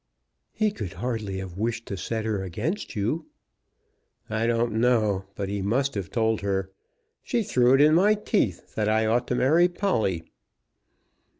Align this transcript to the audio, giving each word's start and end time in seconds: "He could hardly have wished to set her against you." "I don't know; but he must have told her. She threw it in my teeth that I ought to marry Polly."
"He 0.51 0.71
could 0.71 0.93
hardly 0.93 1.37
have 1.37 1.59
wished 1.59 1.85
to 1.85 1.95
set 1.95 2.25
her 2.25 2.41
against 2.43 2.95
you." 2.95 3.27
"I 4.31 4.47
don't 4.47 4.71
know; 4.79 5.25
but 5.35 5.47
he 5.47 5.61
must 5.61 5.93
have 5.93 6.09
told 6.09 6.41
her. 6.41 6.71
She 7.21 7.43
threw 7.43 7.75
it 7.75 7.81
in 7.81 7.93
my 7.93 8.15
teeth 8.15 8.73
that 8.73 8.89
I 8.89 9.05
ought 9.05 9.27
to 9.27 9.35
marry 9.35 9.67
Polly." 9.67 10.23